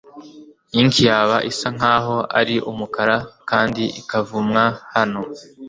Ink 0.79 0.93
yaba 1.07 1.37
isa 1.51 1.67
nkaho 1.75 2.17
ari 2.39 2.55
umukara 2.71 3.17
kandi 3.49 3.83
ikavumwa 4.01 4.63
hano 4.95 5.21